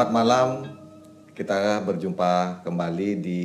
[0.00, 0.64] Selamat malam.
[1.36, 3.42] Kita berjumpa kembali di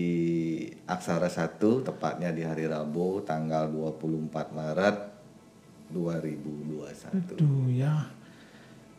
[0.87, 4.97] Aksara 1 tepatnya di hari Rabu tanggal 24 Maret
[5.91, 7.11] 2021.
[7.11, 8.07] Aduh ya.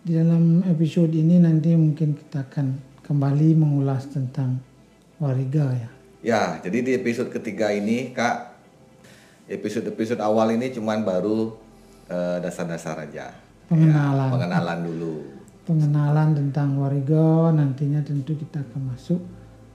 [0.05, 4.61] Di dalam episode ini nanti mungkin kita akan kembali mengulas tentang
[5.17, 5.91] wariga ya.
[6.21, 8.53] Ya, jadi di episode ketiga ini Kak
[9.49, 11.57] episode-episode awal ini cuman baru
[12.13, 13.33] eh, dasar-dasar aja.
[13.73, 14.29] Pengenalan.
[14.29, 15.36] Ya, pengenalan dulu.
[15.67, 19.19] Pengenalan tentang wariga nantinya tentu kita akan masuk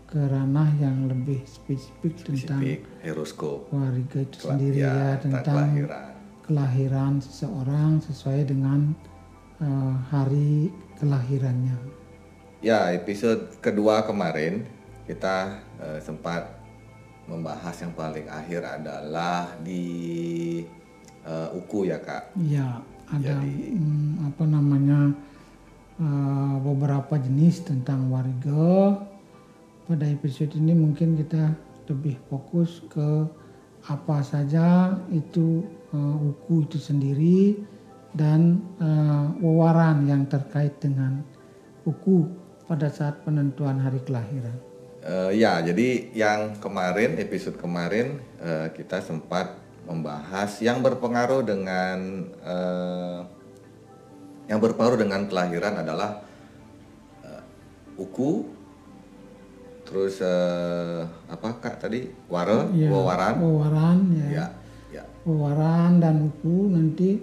[0.08, 3.68] ke ranah yang lebih spesifik tentang Spesifik horoskop.
[3.70, 6.12] wariga itu Kela- sendiri ya, ya, tentang tentang kelahiran.
[6.42, 8.80] kelahiran seseorang sesuai dengan
[9.60, 11.76] eh, hari kelahirannya.
[12.62, 14.64] Ya, episode kedua kemarin
[15.04, 16.56] kita eh, sempat
[17.28, 19.84] membahas yang paling akhir adalah di
[21.22, 22.32] eh, uku ya kak.
[22.40, 25.12] Ya, ada Jadi- mm, apa namanya
[26.02, 28.98] uh, beberapa jenis tentang warga.
[29.86, 31.54] Pada episode ini mungkin kita
[31.86, 33.30] lebih fokus ke
[33.86, 35.62] apa saja itu
[35.94, 37.62] uh, uku itu sendiri
[38.18, 41.22] dan uh, wewaran yang terkait dengan
[41.86, 42.26] uku
[42.66, 44.72] pada saat penentuan hari kelahiran.
[45.02, 49.58] Eh, ya, jadi yang kemarin episode kemarin eh, kita sempat
[49.90, 53.20] membahas yang berpengaruh dengan eh,
[54.52, 56.20] yang berpengaruh dengan kelahiran adalah
[57.24, 57.42] eh,
[57.96, 58.44] uku,
[59.88, 61.02] terus eh,
[61.32, 64.28] apa kak tadi ware, Ya, wewaran, Wewaran ya.
[64.28, 64.46] ya,
[64.92, 65.04] ya.
[65.24, 67.16] Wewaran dan uku nanti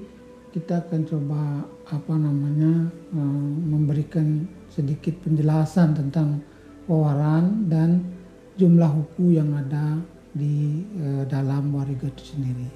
[0.49, 1.43] kita akan coba
[1.85, 6.41] apa namanya eh, memberikan sedikit penjelasan tentang
[6.89, 8.09] wewaran dan
[8.57, 10.01] jumlah uku yang ada
[10.33, 12.69] di eh, dalam wariga itu sendiri.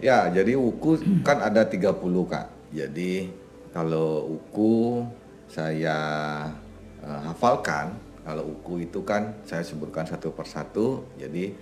[0.00, 1.92] Ya, jadi uku kan ada 30
[2.24, 2.46] Kak.
[2.70, 3.26] Jadi
[3.72, 5.04] kalau uku
[5.48, 5.98] saya
[7.00, 11.08] eh, hafalkan, kalau uku itu kan saya sebutkan satu persatu.
[11.16, 11.56] Jadi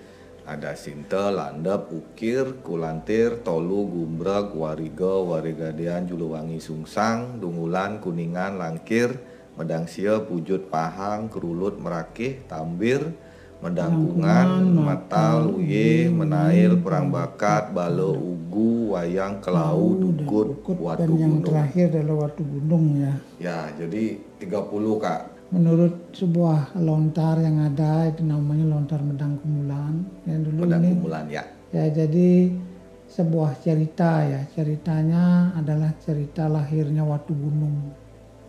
[0.47, 9.11] ada sinte, landep, ukir, kulantir, tolu, gumbrag, wariga, warigadean, juluwangi, sungsang, dungulan, kuningan, langkir,
[9.59, 13.11] medangsia, pujut, pahang, kerulut, merakih, tambir,
[13.61, 21.35] mendangkungan, mata, luye, menail, perang bakat, balo, ugu, wayang, kelau, dukut, Ukut watu dan yang
[21.41, 21.47] gunung.
[21.49, 23.13] terakhir adalah watu gunung ya.
[23.41, 25.21] Ya, jadi 30 Kak.
[25.47, 30.03] Menurut sebuah lontar yang ada itu namanya lontar medang kumulan.
[30.27, 31.45] Yang dulu Pedang ini kumulan ya.
[31.71, 32.51] Ya jadi
[33.07, 37.95] sebuah cerita ya ceritanya adalah cerita lahirnya Watu Gunung.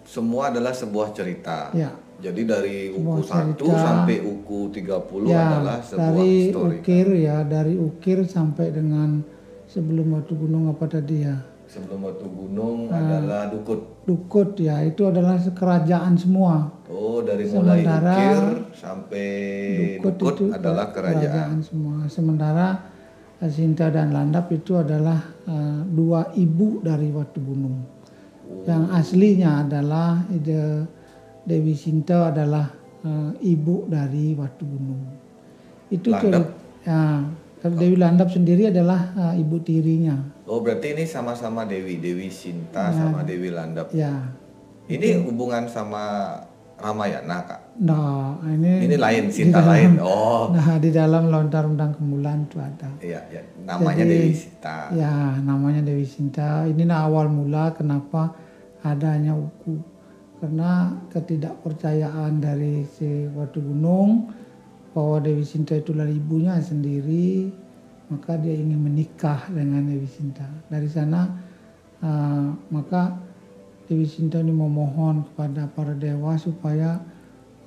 [0.10, 1.70] Semua adalah sebuah cerita.
[1.78, 3.78] Ya, Jadi dari uku Sebuah 1 cerita.
[3.78, 6.78] sampai uku 30 ya adalah sebuah dari histori.
[6.78, 9.22] ukir ya dari ukir sampai dengan
[9.64, 12.98] sebelum Watu Gunung apa tadi ya Sebelum Watu Gunung Ah.
[12.98, 14.02] adalah Dukut.
[14.02, 16.72] Dukut ya itu adalah kerajaan semua.
[16.88, 18.40] Oh, dari mulai Sementara Ukir
[18.74, 19.28] sampai
[20.00, 21.60] Dukut, Dukut, itu adalah kerajaan.
[21.62, 21.96] semua.
[22.08, 22.68] Sementara
[23.38, 27.78] eh, Sinta dan Landap itu adalah eh, dua ibu dari Watu Gunung.
[28.64, 30.88] Yang aslinya adalah ide
[31.48, 32.68] Dewi Sinta adalah
[33.02, 35.02] eh, ibu dari Watu Gunung.
[35.88, 36.52] Itu Landap?
[36.84, 37.24] ya.
[37.58, 39.00] Kalau Dewi Landap sendiri adalah
[39.32, 40.20] eh, ibu tirinya.
[40.44, 43.90] Oh, berarti ini sama-sama Dewi, Dewi Sinta sama Dewi Landap.
[43.92, 44.28] Ya.
[44.86, 46.36] Ini hubungan sama
[46.78, 47.62] Ramayana, Kak.
[47.80, 49.92] Nah, ini Ini lain, Sinta dalam- lain.
[50.00, 52.88] Oh, Nah, di dalam lontar undang kemulan itu ada.
[53.02, 53.42] iya, iya.
[53.66, 54.76] Namanya Jadi, Dewi Sinta.
[54.94, 56.64] Ya, namanya Dewi Sinta.
[56.64, 58.32] Inilah awal mula kenapa
[58.80, 59.76] adanya uku.
[60.38, 64.30] Karena ketidakpercayaan dari si Watu Gunung
[64.94, 67.50] bahwa Dewi Sinta itulah ibunya sendiri,
[68.14, 70.46] maka dia ingin menikah dengan Dewi Sinta.
[70.70, 71.26] Dari sana,
[72.06, 73.18] ah, maka
[73.90, 77.02] Dewi Sinta ini memohon kepada para dewa supaya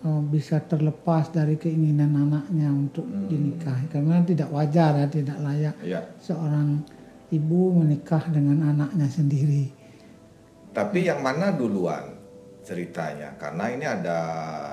[0.06, 3.90] ah, bisa terlepas dari keinginan anaknya untuk dinikahi.
[3.90, 6.06] Karena tidak wajar ya, tidak layak Iya.
[6.22, 6.87] seorang
[7.34, 9.75] ibu menikah dengan anaknya sendiri.
[10.70, 12.19] Tapi yang mana duluan
[12.70, 13.34] ceritanya?
[13.34, 14.19] Karena ini ada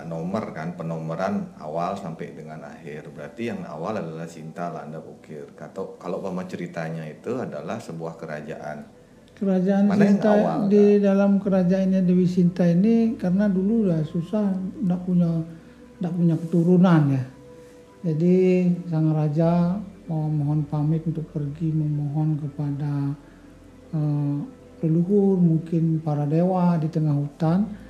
[0.05, 3.09] nomor kan, penomoran awal sampai dengan akhir.
[3.09, 5.49] Berarti yang awal adalah Sinta Landa Ukir.
[5.57, 8.85] Atau kalau pama ceritanya itu adalah sebuah kerajaan.
[9.33, 14.53] Kerajaan Mana yang Sinta awal, di dalam kerajaannya Dewi Sinta ini karena dulu udah susah,
[14.53, 15.29] tidak punya
[15.97, 17.23] tidak punya keturunan ya.
[18.05, 18.35] Jadi
[18.93, 22.93] sang raja mau mohon pamit untuk pergi memohon kepada
[23.91, 24.37] eh,
[24.85, 27.86] leluhur mungkin para dewa di tengah hutan.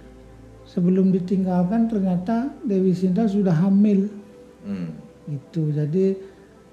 [0.68, 4.12] Sebelum ditinggalkan ternyata Dewi Sinta sudah hamil.
[4.68, 4.92] Hmm.
[5.32, 6.16] Itu jadi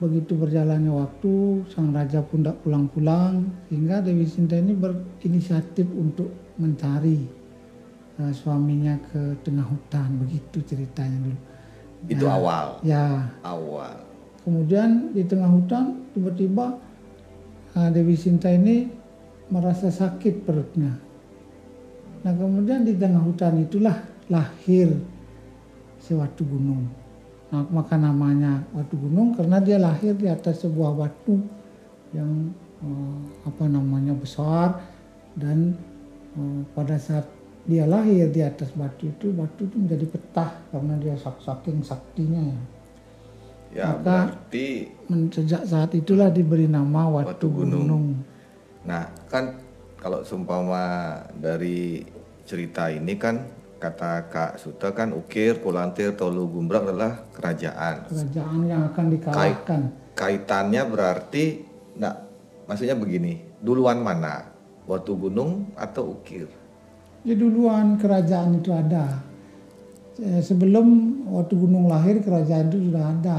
[0.03, 7.23] begitu berjalannya waktu sang raja pun tidak pulang-pulang sehingga Dewi Sinta ini berinisiatif untuk mencari
[8.19, 11.39] uh, suaminya ke tengah hutan begitu ceritanya dulu.
[12.11, 12.35] Itu Ya.
[12.37, 12.67] awal.
[12.85, 13.07] Ya,
[13.47, 13.95] Awal.
[14.45, 16.77] kemudian di tengah hutan tiba-tiba
[17.73, 18.91] uh, Dewi Sinta ini
[19.49, 20.99] merasa sakit perutnya.
[22.25, 24.01] Nah kemudian di tengah hutan itulah
[24.33, 24.89] lahir
[26.01, 26.89] si Watu Gunung.
[27.53, 31.37] Nah, maka namanya Watu Gunung karena dia lahir di atas sebuah batu
[32.17, 32.51] yang
[32.81, 34.81] eh, apa namanya besar
[35.37, 35.77] dan
[36.35, 37.29] eh, pada saat
[37.65, 42.41] dia lahir di atas batu itu batu itu menjadi petah karena dia sak- saking saktinya
[42.41, 42.61] ya.
[43.75, 44.69] Ya Maka- berarti
[45.29, 47.85] Sejak saat itulah diberi nama Watu, Watu Gunung.
[47.85, 48.07] Gunung.
[48.89, 49.57] Nah, kan
[49.97, 52.05] kalau seumpama dari
[52.45, 53.49] cerita ini kan
[53.81, 58.09] kata Kak Suta kan Ukir, Kulantir, Tolu Gumbrak adalah kerajaan.
[58.09, 59.81] Kerajaan yang akan dikalahkan.
[60.15, 61.45] Kaitannya berarti
[62.01, 62.15] nah
[62.65, 64.53] maksudnya begini, duluan mana?
[64.85, 66.49] Watu Gunung atau Ukir?
[67.25, 69.25] Ya duluan kerajaan itu ada.
[70.21, 70.87] Eh, Sebelum
[71.29, 73.39] Watu Gunung lahir kerajaan itu sudah ada.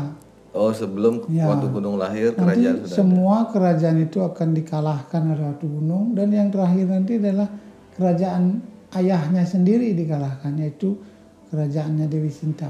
[0.56, 1.52] Oh, sebelum Ya.
[1.52, 6.34] Watu Gunung lahir Nanti kerajaan sudah semua kerajaan itu akan dikalahkan oleh Watu Gunung dan
[6.34, 7.50] yang terakhir nanti adalah
[7.96, 8.44] kerajaan
[8.94, 11.00] ayahnya sendiri dikalahkan yaitu
[11.50, 12.70] kerajaannya Dewi Sinta.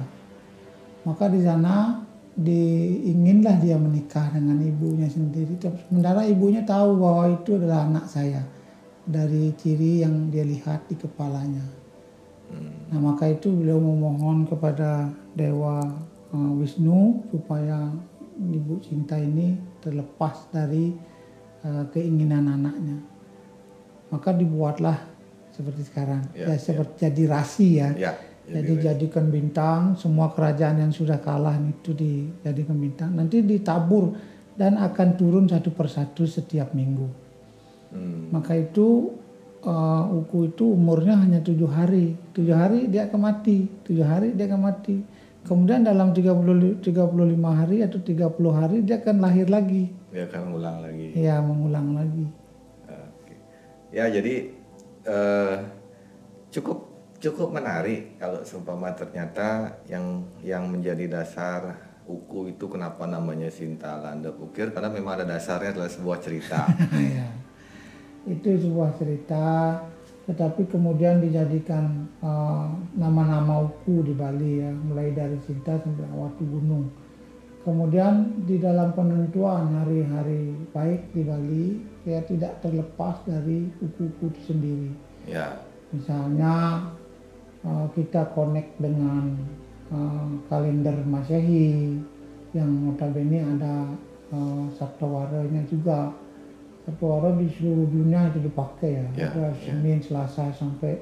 [1.05, 2.01] Maka di sana
[2.35, 5.55] diinginlah dia menikah dengan ibunya sendiri.
[5.87, 8.43] Sementara ibunya tahu bahwa itu adalah anak saya
[9.07, 11.63] dari ciri yang dia lihat di kepalanya.
[12.91, 15.81] Nah maka itu beliau memohon kepada Dewa
[16.33, 17.89] eh, Wisnu supaya
[18.35, 20.93] Ibu Cinta ini terlepas dari
[21.63, 22.97] eh, keinginan anaknya.
[24.13, 25.14] Maka dibuatlah
[25.55, 26.21] seperti sekarang.
[26.35, 27.89] Ya, Ya, seperti jadi rasi ya.
[27.95, 28.11] Ya,
[28.45, 33.17] Jadi jadikan bintang, semua kerajaan yang sudah kalah itu dijadikan bintang.
[33.17, 34.13] Nanti ditabur
[34.53, 37.09] dan akan turun satu persatu setiap minggu.
[37.89, 39.17] Hmm, Maka itu
[39.65, 42.13] uh, Uku itu umurnya hanya tujuh hari.
[42.37, 43.65] Tujuh hari dia akan mati.
[43.81, 45.01] Tujuh hari dia akan mati.
[45.45, 46.85] Kemudian dalam 30, 35
[47.49, 49.89] hari atau 30 hari dia akan lahir lagi.
[50.13, 51.07] dia akan ulang lagi.
[51.17, 52.25] Ya mengulang lagi.
[52.89, 53.35] Oke.
[53.93, 54.53] Ya jadi
[55.05, 55.57] eh,
[56.51, 56.77] cukup
[57.21, 61.73] cukup menarik kalau seumpama ternyata yang yang menjadi dasar
[62.05, 66.69] uku itu kenapa namanya Sinta Landep Ukir karena memang ada dasarnya adalah sebuah cerita.
[67.17, 67.29] ya.
[68.29, 69.45] Itu sebuah cerita
[70.25, 72.65] tetapi kemudian dijadikan uh,
[72.97, 76.89] nama-nama uku di Bali ya mulai dari Sinta sampai Watu Gunung
[77.65, 81.65] kemudian di dalam penentuan hari-hari baik di Bali
[82.05, 84.91] ya tidak terlepas dari uku-uku itu sendiri.
[85.25, 85.57] Ya,
[85.89, 86.85] misalnya
[87.65, 89.33] uh, kita connect dengan
[89.89, 91.97] uh, kalender Masehi
[92.53, 93.89] yang notabene ada
[94.29, 96.13] uh, Sabtawaranya juga.
[96.85, 101.01] Sabtawara di seluruh dunia itu dipakai ya, Ya, ada Senin, Selasa sampai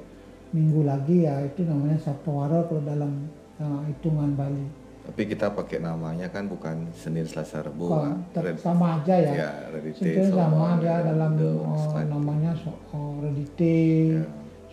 [0.55, 1.43] Minggu lagi ya.
[1.43, 3.27] Itu namanya Sabtawara kalau dalam
[3.59, 4.82] uh, hitungan Bali.
[5.03, 7.91] Tapi kita pakai namanya kan bukan Senin Selasa Rabu.
[8.31, 9.31] Red- sama aja ya.
[9.35, 14.23] ya, Redite, sama dia dalam uh, namanya so, uh, Redite, Ya.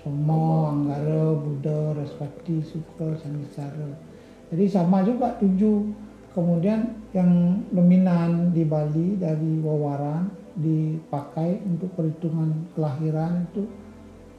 [0.01, 3.93] Somo, Anggara, Buddha, Respati, Sukra, Sangisara.
[4.49, 5.93] Jadi sama juga tujuh.
[6.31, 13.67] Kemudian yang dominan di Bali dari Wawaran dipakai untuk perhitungan kelahiran itu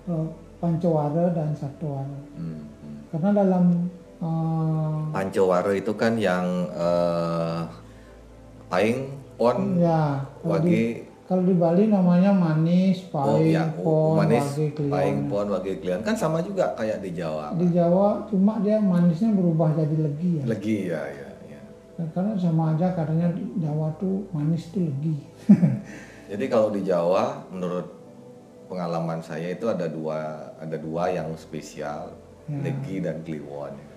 [0.07, 2.19] uh, Pancawara dan Sabtawara.
[2.39, 2.97] Hmm, hmm.
[3.11, 3.65] Karena dalam
[4.23, 4.50] uh,
[5.31, 7.59] Pancawara itu kan yang eh,
[8.67, 9.07] paling
[9.39, 14.91] pon ya wage kalau di Bali namanya manis, oh pahing, ya pon, manis wage, klion.
[14.91, 19.31] paling pon wage klian kan sama juga kayak di Jawa Di Jawa cuma dia manisnya
[19.31, 20.43] berubah jadi legi ya.
[20.43, 21.61] legi ya ya ya
[22.11, 25.15] Karena sama aja katanya Jawa tuh manis tuh legi.
[26.35, 27.87] jadi kalau di Jawa menurut
[28.67, 30.19] pengalaman saya itu ada dua
[30.59, 32.11] ada dua yang spesial
[32.49, 32.57] Ya.
[32.67, 33.90] legi dan kliwon ya,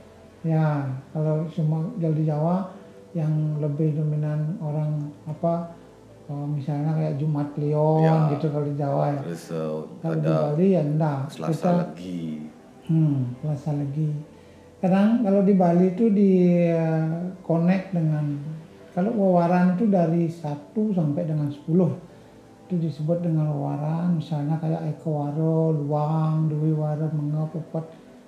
[1.11, 2.57] kalau semua kalau di Jawa
[3.17, 5.73] yang lebih dominan orang apa
[6.29, 8.29] eh, misalnya kayak Jumat Kliwon Ya.
[8.37, 9.21] gitu kalau di Jawa ya.
[9.99, 11.21] Kalau di Bali ya enggak.
[11.31, 12.25] Selasa Kita legi
[12.85, 14.13] Hmm, Selasa lagi.
[14.77, 16.33] Kadang kalau di Bali itu di
[16.69, 17.09] eh,
[17.41, 18.37] connect dengan
[18.93, 20.45] kalau wawaran itu dari 1
[20.93, 21.65] sampai dengan 10
[22.65, 27.85] itu disebut dengan wawaran misalnya kayak Eko Waro, Luang, Dwi Waro, Menga, Pepet,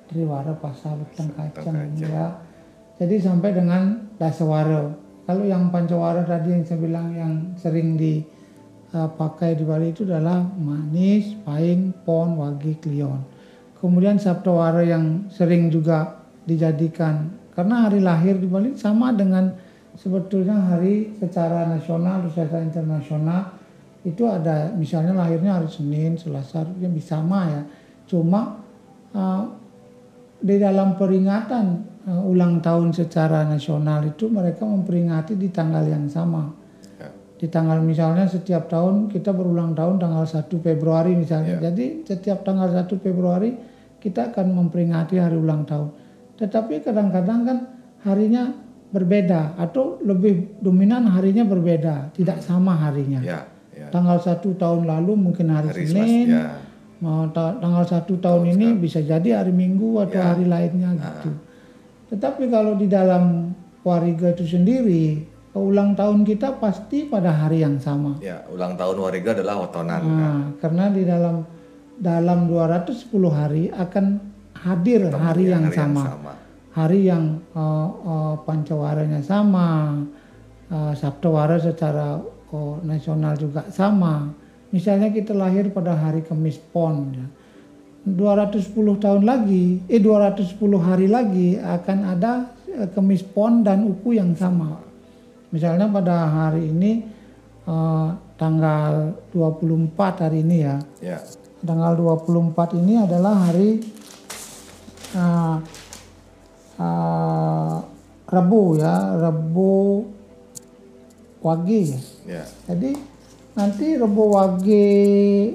[0.07, 1.93] Triwara, Kacang Kacang.
[1.99, 2.39] ya.
[2.97, 4.89] Jadi sampai dengan Dasawara.
[5.27, 11.35] Kalau yang Pancawara tadi yang saya bilang yang sering dipakai di Bali itu adalah manis,
[11.43, 13.21] pahing, pon, wagi, klion.
[13.77, 19.51] Kemudian Sabtawara yang sering juga dijadikan karena hari lahir di Bali sama dengan
[19.99, 23.57] sebetulnya hari secara nasional, secara internasional
[24.07, 27.63] itu ada misalnya lahirnya hari Senin, Selasa, yang bisa sama ya.
[28.07, 28.63] Cuma
[29.11, 29.43] uh,
[30.40, 31.64] di dalam peringatan
[32.07, 36.52] uh, ulang tahun secara nasional itu mereka memperingati di tanggal yang sama.
[37.00, 37.09] Ya.
[37.40, 41.61] Di tanggal misalnya setiap tahun kita berulang tahun tanggal 1 Februari misalnya.
[41.61, 41.73] Ya.
[41.73, 43.57] Jadi setiap tanggal 1 Februari
[44.00, 45.90] kita akan memperingati hari ulang tahun.
[46.37, 47.59] Tetapi kadang-kadang kan
[48.05, 48.52] harinya
[48.93, 53.19] berbeda atau lebih dominan harinya berbeda, tidak sama harinya.
[53.19, 53.88] Ya, ya.
[53.90, 56.55] Tanggal 1 tahun lalu mungkin hari, Hari Senin, ya.
[56.97, 60.33] Mau ta- tanggal satu tahun ini bisa jadi hari Minggu atau Ya.
[60.33, 61.31] hari lainnya gitu.
[62.09, 65.21] Tetapi kalau di dalam Wariga itu sendiri,
[65.53, 68.17] ulang tahun kita pasti pada hari yang sama.
[68.19, 70.00] Ya, ulang tahun Wariga adalah Otonan.
[70.00, 70.09] kan?
[70.09, 71.45] Nah, karena di dalam
[71.97, 72.93] dalam 210
[73.29, 74.05] hari akan
[74.57, 76.03] hadir hari yang Hari sama.
[76.03, 76.33] sama.
[76.73, 77.61] Hari yang uh,
[78.05, 79.97] uh, pancawaranya sama,
[80.69, 84.29] uh, Sabtawara secara uh, nasional juga sama.
[84.75, 87.26] Misalnya kita lahir pada hari Kamis Pon, ya.
[88.06, 94.30] 210 tahun lagi, eh 210 hari lagi akan ada eh, Kemis Pon dan Uku yang
[94.38, 94.78] sama.
[95.50, 97.02] Misalnya pada hari ini
[97.66, 98.08] eh,
[98.38, 100.76] tanggal 24 hari ini ya.
[101.02, 101.18] Ya,
[101.66, 103.82] Tanggal 24 ini adalah hari
[105.18, 105.56] eh,
[106.78, 107.76] eh,
[108.26, 110.06] Rabu ya, Rabu
[111.42, 112.00] Wage ya.
[112.38, 112.44] ya.
[112.70, 113.15] Jadi
[113.57, 114.85] nanti Rebo Wage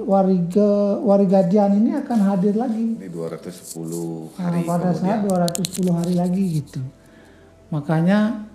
[0.01, 5.21] Wariga Warigadian ini akan hadir lagi Di 210 Nah, hari pada kemudian.
[5.21, 5.21] saat
[5.61, 6.81] 210 hari lagi gitu.
[7.69, 8.49] Makanya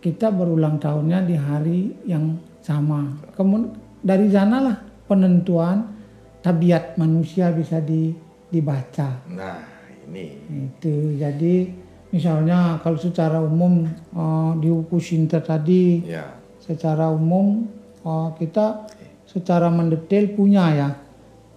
[0.00, 3.04] kita berulang tahunnya di hari yang sama.
[3.36, 5.92] Kemudian dari sanalah penentuan
[6.40, 8.16] tabiat manusia bisa di,
[8.48, 9.20] dibaca.
[9.28, 9.60] Nah,
[10.08, 10.40] ini
[10.72, 11.68] Itu jadi
[12.10, 16.32] misalnya kalau secara umum eh, di Uku Sinta tadi ya.
[16.58, 17.68] secara umum
[18.04, 18.86] uh, kita
[19.26, 20.90] secara mendetail punya ya.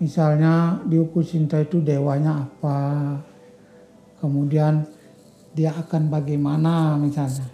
[0.01, 2.79] Misalnya di Uku Sinta itu dewanya apa,
[4.19, 4.83] kemudian
[5.55, 7.47] dia akan bagaimana misalnya.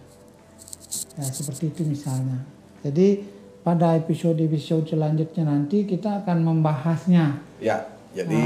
[1.20, 2.42] Ya seperti itu misalnya.
[2.82, 3.22] Jadi
[3.62, 7.44] pada episode-episode selanjutnya nanti kita akan membahasnya.
[7.60, 8.40] Ya, jadi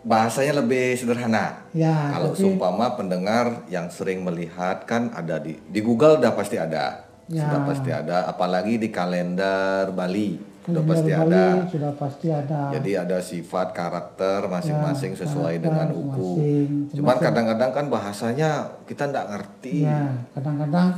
[0.00, 1.66] bahasanya lebih sederhana.
[1.76, 6.56] Ya, Kalau tapi- seumpama pendengar yang sering melihat kan ada di di Google udah pasti
[6.56, 7.09] ada.
[7.30, 7.46] Ya.
[7.46, 11.44] Sudah pasti ada, apalagi di kalender Bali sudah Kalender pasti Bali ada.
[11.72, 12.60] Sudah pasti ada.
[12.74, 16.30] Jadi ada sifat karakter masing-masing Ya, sesuai karakter dengan uku.
[17.00, 18.50] Cuman kadang-kadang kan bahasanya
[18.84, 19.74] kita nggak ngerti.
[19.88, 20.88] Ya, kadang-kadang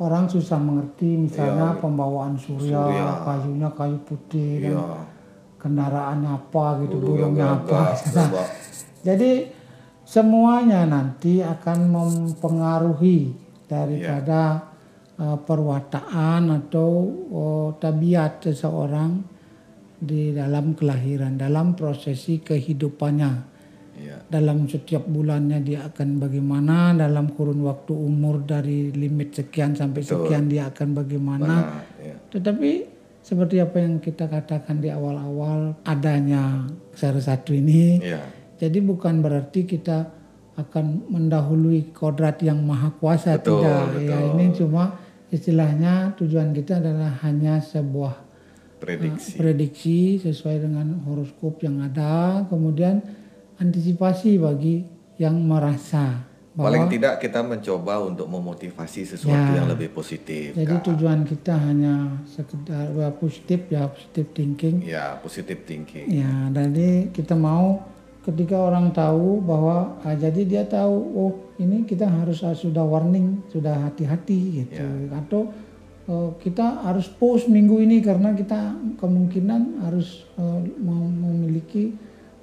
[0.00, 2.80] orang susah mengerti misalnya pembawaan surya, Iya.
[2.80, 3.06] Surya.
[3.28, 4.88] kayunya kayu putih dan Iya.
[5.60, 7.80] kendaraannya apa gitu, Burung burungnya apa.
[9.06, 9.30] Jadi
[10.08, 13.36] semuanya nanti akan mempengaruhi
[13.68, 14.69] daripada
[15.20, 16.90] uh, perwataan atau
[17.30, 19.20] uh, tabiat seseorang
[20.00, 23.52] di dalam kelahiran, dalam prosesi kehidupannya
[24.00, 24.16] Iya.
[24.32, 30.48] dalam setiap bulannya dia akan bagaimana dalam kurun waktu umur dari limit sekian sampai sekian
[30.48, 32.16] dia akan bagaimana ya.
[32.32, 32.88] tetapi
[33.20, 36.64] seperti apa yang kita katakan di awal-awal adanya
[36.96, 38.24] salah satu ini Iya.
[38.56, 40.08] jadi bukan berarti kita
[40.56, 44.28] akan mendahului kodrat yang maha kuasa Betul, tidak ya betul.
[44.32, 44.84] ini cuma
[45.30, 48.14] istilahnya tujuan kita adalah hanya sebuah
[48.76, 49.36] Prediksi.
[49.36, 53.04] prediksi sesuai dengan horoskop yang ada, kemudian
[53.56, 54.82] antisipasi bagi
[55.16, 59.62] yang merasa Paling bahwa tidak kita mencoba untuk memotivasi sesuatu Ya.
[59.62, 60.50] yang lebih positif.
[60.50, 60.84] jadi Kak.
[60.88, 61.94] tujuan kita hanya
[62.26, 66.10] sekedar ya, positif ya positif thinking Ya, positive thinking.
[66.10, 67.84] ya jadi kita mau
[68.20, 73.40] ketika orang tahu bahwa ah, jadi dia tahu oh ini kita harus ah, sudah warning
[73.48, 74.84] sudah hati-hati gitu.
[75.12, 75.48] Atau
[76.04, 80.28] eh, kita harus post minggu ini karena kita kemungkinan harus
[80.76, 81.96] mem- memiliki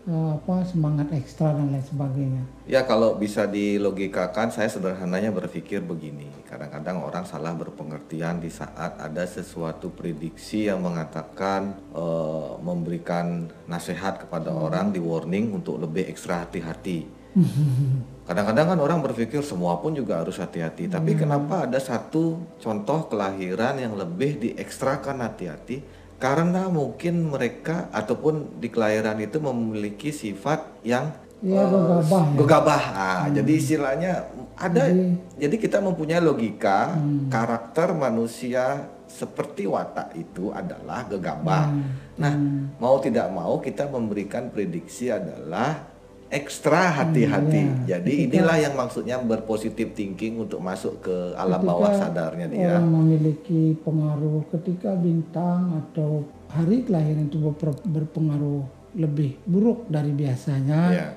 [0.08, 6.28] apa semangat ekstra dan lain sebagainya Ya kalau bisa dilogikakan saya sederhananya berpikir begini.
[6.52, 14.52] Kadang-kadang orang salah berpengertian di saat ada sesuatu prediksi yang mengatakan eh, memberikan nasihat kepada
[14.52, 17.08] orang di warning untuk lebih ekstra hati-hati.
[18.28, 20.92] Kadang-kadang kan orang berpikir semua pun juga harus hati-hati.
[20.92, 25.80] Tapi kenapa ada satu contoh kelahiran yang lebih diekstrakan hati-hati?
[26.18, 31.14] Karena mungkin mereka ataupun di kelahiran itu memiliki sifat yang
[31.46, 32.84] ya gegabah ya gegabah.
[32.98, 34.26] Ah, Jadi istilahnya
[34.58, 34.90] ada.
[35.38, 36.98] Jadi, kita mempunyai logika
[37.30, 41.70] karakter manusia seperti watak itu adalah gegabah.
[42.18, 42.34] Nah,
[42.82, 45.97] mau tidak mau kita memberikan prediksi adalah
[46.28, 47.88] ekstra hati-hati.
[47.88, 52.76] Jadi inilah yang maksudnya berpositif thinking untuk masuk ke alam bawah sadarnya dia.
[52.76, 57.40] orang memiliki pengaruh ketika bintang atau hari kelahiran itu
[57.88, 58.64] berpengaruh
[58.96, 61.08] lebih buruk dari biasanya Ya.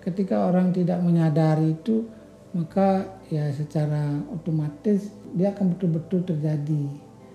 [0.00, 2.04] ketika orang tidak menyadari itu
[2.54, 6.84] maka ya secara otomatis dia akan betul-betul terjadi.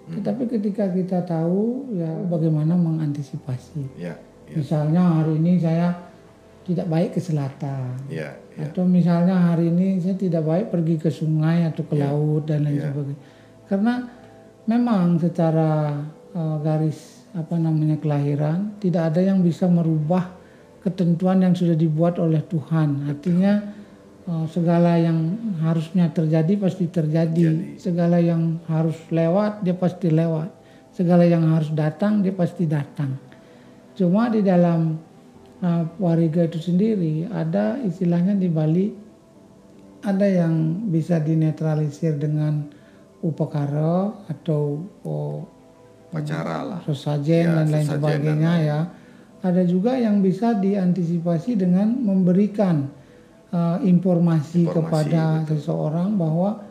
[0.10, 3.94] Tetapi ketika kita tahu ya bagaimana mengantisipasi.
[4.00, 4.18] Ya,
[4.50, 6.09] ya, Misalnya hari ini saya
[6.70, 7.98] tidak baik ke selatan.
[8.06, 8.70] ya, ya.
[8.70, 12.14] Atau misalnya hari ini saya tidak baik pergi ke sungai atau ke Ya.
[12.14, 12.94] laut dan lain Ya.
[12.94, 13.20] sebagainya.
[13.66, 13.94] Karena
[14.70, 15.98] memang secara
[16.30, 20.30] eh, garis apa namanya kelahiran tidak ada yang bisa merubah
[20.86, 23.10] ketentuan yang sudah dibuat oleh Tuhan.
[23.10, 23.54] Artinya
[24.30, 25.18] eh, segala yang
[25.58, 27.78] harusnya terjadi pasti terjadi.
[27.82, 30.54] Segala yang harus lewat dia pasti lewat.
[30.94, 33.18] Segala yang harus datang dia pasti datang.
[33.98, 35.09] Cuma di dalam
[35.64, 38.88] uh, wariga itu sendiri ada istilahnya di Bali
[40.00, 42.64] ada yang bisa dinetralisir dengan
[43.20, 45.44] upakara atau oh,
[46.10, 46.80] Pacara lah.
[46.88, 48.80] sesajen Ya, dan lain sebagainya dan ya.
[49.40, 52.92] Ada juga yang bisa diantisipasi dengan memberikan
[53.54, 56.66] uh, informasi, Informasi, kepada seseorang bahwa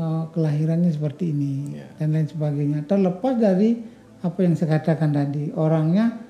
[0.00, 1.88] uh, kelahirannya seperti ini Ya.
[2.00, 2.78] dan lain sebagainya.
[2.88, 3.82] Terlepas dari
[4.24, 6.25] apa yang saya katakan tadi, orangnya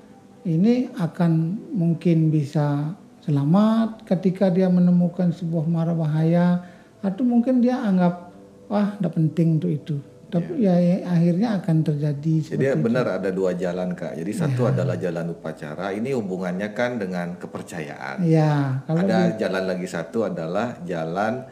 [0.47, 1.31] ini akan
[1.75, 6.63] mungkin bisa selamat ketika dia menemukan sebuah mara bahaya
[7.03, 8.31] atau mungkin dia anggap
[8.71, 9.97] wah tidak penting untuk itu.
[10.27, 14.11] Tapi ya, ya, akhirnya akan terjadi Jadi benar ada dua jalan kak.
[14.19, 15.95] Jadi satu adalah jalan upacara.
[15.95, 18.27] Ini hubungannya kan dengan kepercayaan.
[18.27, 21.47] ya kalau Ada jalan lagi satu adalah jalan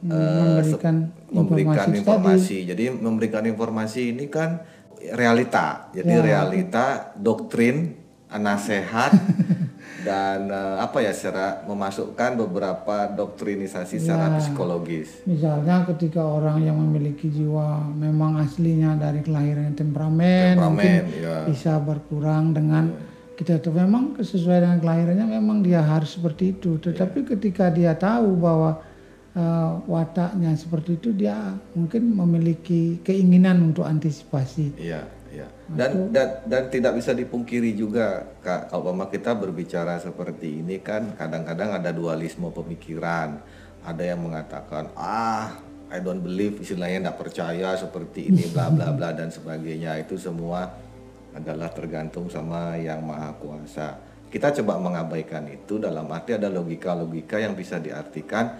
[0.00, 2.56] eh, memberikan se- memberikan informasi informasi.
[2.70, 4.62] Jadi memberikan informasi ini kan
[5.10, 5.90] realita.
[5.90, 6.22] Jadi Ya.
[6.22, 6.86] realita,
[7.18, 7.99] doktrin,
[8.32, 9.10] nasihat
[10.06, 14.38] dan eh, apa ya secara memasukkan beberapa doktrinisasi secara Ya.
[14.38, 15.20] psikologis.
[15.24, 21.36] Misalnya ketika orang yang memiliki jiwa memang aslinya dari kelahiran temperamen, mungkin Temperamen, ya.
[21.44, 22.94] bisa berkurang dengan
[23.34, 26.76] kita tuh memang sesuai dengan kelahirannya memang dia harus seperti itu.
[26.76, 28.80] Tetapi ketika dia tahu bahwa
[29.32, 31.36] eh, wataknya seperti itu dia
[31.72, 34.76] mungkin memiliki keinginan untuk antisipasi.
[34.76, 35.48] Iya, iya.
[35.70, 41.80] Dan, dan dan tidak bisa dipungkiri juga Kak, kalau kita berbicara seperti ini kan kadang-kadang
[41.80, 43.40] ada dualisme pemikiran.
[43.80, 45.56] Ada yang mengatakan, "Ah,
[45.88, 50.68] I don't believe istilahnya tidak percaya seperti ini bla bla bla dan sebagainya." Itu semua
[51.32, 53.96] adalah tergantung sama yang Maha Kuasa.
[54.28, 58.52] Kita coba mengabaikan itu dalam arti ada logika-logika yang bisa diartikan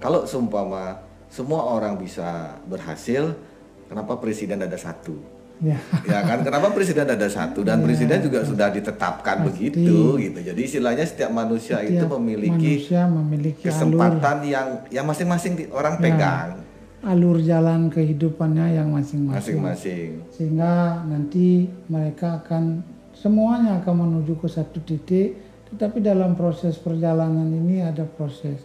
[0.00, 0.96] kalau seumpama
[1.28, 3.36] semua orang bisa berhasil,
[3.84, 5.39] kenapa presiden ada satu?
[5.60, 5.76] Ya,
[6.08, 10.38] ya kan kenapa presiden ada satu dan presiden juga sudah ditetapkan begitu gitu.
[10.40, 16.00] Jadi istilahnya setiap manusia itu setiap memiliki manusia memiliki alur kesempatan yang yang masing-masing orang
[16.00, 16.64] pegang.
[17.04, 19.60] Alur jalan kehidupannya yang masing-masing.
[19.60, 20.08] masing-masing.
[20.32, 22.80] Sehingga nanti mereka akan
[23.12, 25.36] semuanya akan menuju ke satu titik.
[25.76, 28.64] Tetapi dalam proses perjalanan ini ada proses.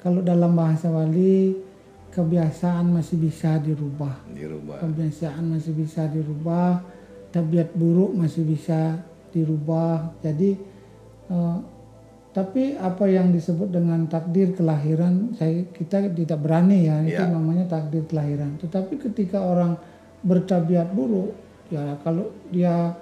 [0.00, 1.71] Kalau dalam bahasa Bali
[2.12, 4.20] kebiasaan masih bisa dirubah.
[4.30, 4.84] Dirubah.
[4.84, 6.84] Kebiasaan masih bisa dirubah.
[7.32, 9.00] Tabiat buruk masih bisa
[9.32, 10.12] dirubah.
[10.20, 10.52] Jadi
[11.32, 11.56] eh,
[12.32, 16.96] tapi apa yang disebut dengan takdir kelahiran saya kita tidak berani ya.
[17.04, 17.32] Itu Ya.
[17.32, 18.60] namanya takdir kelahiran.
[18.60, 19.80] Tetapi ketika orang
[20.22, 21.32] bertabiat buruk
[21.72, 22.92] ya kalau dia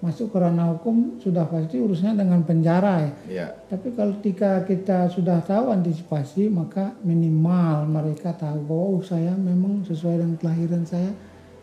[0.00, 3.12] masuk ke ranah hukum sudah pasti urusnya dengan penjara ya.
[3.28, 9.36] Ya tapi kalau ketika kita sudah tahu antisipasi maka minimal mereka tahu bahwa oh, saya
[9.36, 11.12] memang sesuai dengan kelahiran saya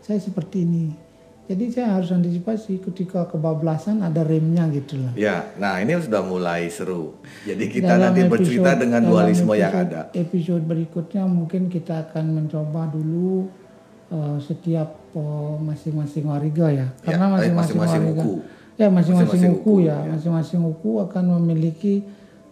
[0.00, 0.86] saya seperti ini.
[1.48, 5.12] Jadi saya harus antisipasi ketika kebablasan ada remnya gitu lah.
[5.18, 7.18] Ya nah ini sudah mulai seru.
[7.42, 10.00] Jadi kita Dalam nanti bercerita episode- dengan dalam dualisme yang ada.
[10.14, 13.50] Episode berikutnya mungkin kita akan mencoba dulu
[14.08, 16.86] eh, setiap eh, masing-masing warga ya.
[17.00, 18.34] Karena eh, masing-masing masing-masing warga uku.
[18.78, 21.94] ya masing-masing uku uku, ya, masing-masing uku akan memiliki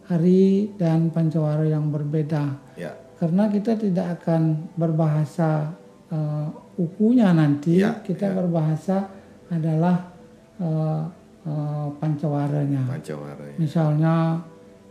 [0.06, 2.54] hari dan pancawara yang berbeda.
[2.78, 5.72] ya Karena kita tidak akan berbahasa
[6.12, 9.08] eh, ukunya nanti, Ya, kita berbahasa
[9.48, 10.12] adalah
[10.60, 11.02] eh,
[11.46, 12.84] eh, pancawaranya.
[12.86, 13.56] pancawara ya.
[13.56, 14.14] Misalnya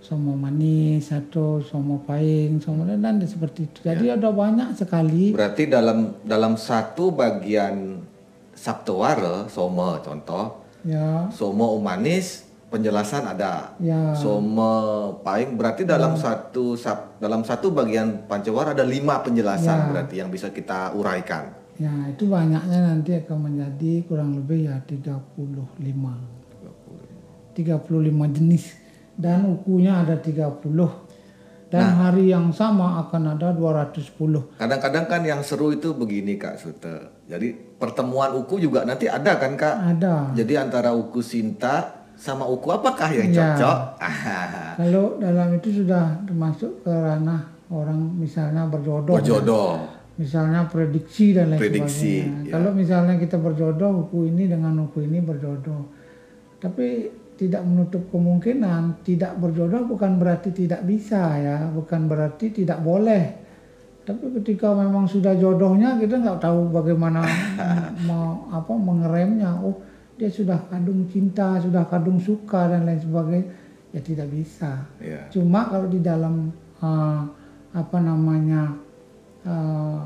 [0.06, 3.82] somo manis atau somo paing, somo dan dan seperti itu.
[3.82, 4.14] Jadi Ya.
[4.14, 5.34] ada banyak sekali.
[5.34, 7.98] berarti dalam dalam satu bagian
[8.56, 13.74] sabtowara soma contoh Ya, Somo umanis penjelasan ada.
[13.80, 14.70] ya, Somo
[15.20, 19.88] paing berarti dalam satu sab- dalam satu bagian pancawara ada lima penjelasan Ya.
[19.90, 21.50] berarti yang bisa kita uraikan.
[21.76, 26.14] ya itu banyaknya nanti akan menjadi kurang lebih ya 35.
[27.54, 27.82] 35
[28.32, 28.64] jenis
[29.16, 31.04] dan ukunya ada 30.
[31.66, 31.96] Dan Nah.
[32.08, 34.48] hari yang sama akan ada 210.
[34.56, 37.26] Kadang-kadang kan yang seru itu begini Kak Sute.
[37.26, 39.76] Jadi pertemuan uku juga nanti ada kan Kak?
[39.98, 40.16] Ada.
[40.34, 43.58] Jadi antara uku Sinta sama uku apakah yang Ya.
[43.58, 43.78] cocok?
[44.80, 49.18] Kalau dalam itu sudah termasuk ke ranah orang misalnya berjodoh.
[49.18, 49.74] Berjodoh.
[50.16, 52.48] Misalnya prediksi dan lain Prediksi, sebagainya.
[52.48, 52.52] ya.
[52.56, 55.92] Kalau misalnya kita berjodoh, buku ini dengan buku ini berjodoh.
[56.56, 63.44] Tapi tidak menutup kemungkinan tidak berjodoh bukan berarti tidak bisa ya, bukan berarti tidak boleh.
[64.06, 67.26] Tapi ketika memang sudah jodohnya kita nggak tahu bagaimana
[68.08, 69.60] mau apa mengeremnya.
[69.60, 69.76] Oh
[70.16, 73.52] dia sudah kadung cinta, sudah kadung suka dan lain sebagainya,
[73.92, 74.88] ya tidak bisa.
[75.04, 75.28] Ya.
[75.28, 77.22] Cuma kalau di dalam eh,
[77.76, 78.72] apa namanya
[79.44, 80.02] eh,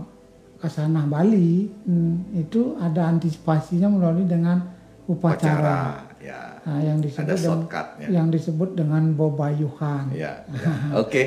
[0.59, 4.59] kasanah Bali hmm, itu ada antisipasinya melalui dengan
[5.07, 6.08] upacara, Pacara.
[6.19, 6.59] Ya.
[6.67, 8.07] Nah, yang disebut Ada shortcutnya.
[8.11, 10.11] yang disebut dengan bobayuhan.
[10.11, 10.99] Ya, ya.
[10.99, 11.23] oke.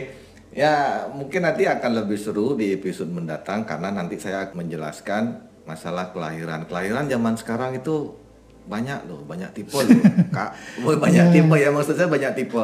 [0.52, 5.22] Ya, mungkin nanti akan lebih seru di episode mendatang karena nanti saya akan menjelaskan
[5.64, 6.68] masalah kelahiran.
[6.68, 8.12] Kelahiran zaman sekarang itu
[8.68, 9.88] banyak loh, banyak tipe loh,
[10.36, 10.52] Kak.
[10.84, 12.60] Banyak tipe ya, maksud saya banyak tipe.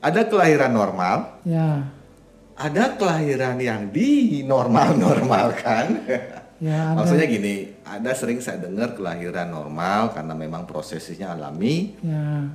[0.00, 1.92] Ada kelahiran normal, Ya,
[2.56, 5.86] ada kelahiran yang di normal-normalkan.
[6.58, 6.98] ya ada.
[6.98, 12.50] Maksudnya gini, ada sering saya dengar kelahiran normal karena memang prosesnya alami, Ya,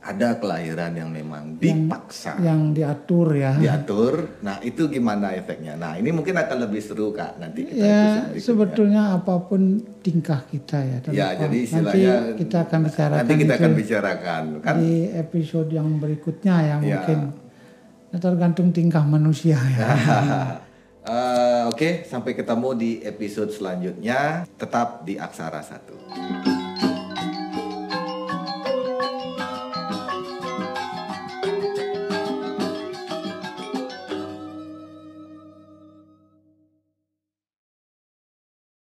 [0.00, 2.36] ada kelahiran yang memang dipaksa.
[2.38, 3.56] yang diatur ya.
[3.56, 4.36] diatur.
[4.40, 5.74] Nah, itu gimana efeknya?
[5.74, 8.36] Nah, ini mungkin akan lebih seru Kak nanti kita Ya, berikutnya.
[8.38, 9.60] sebetulnya apa pun
[10.00, 10.98] tingkah kita ya.
[11.08, 14.74] Ya, jadi nanti istilahnya kita akan bicarakan nanti kita akan bicarakan kan.
[14.76, 16.76] di episode yang berikutnya ya Ya.
[16.78, 17.18] mungkin.
[18.06, 19.88] Nah, tergantung tingkah manusia ya.
[21.04, 24.48] Eh, Oke, sampai ketemu di episode selanjutnya.
[24.56, 26.53] Tetap di Aksara 1.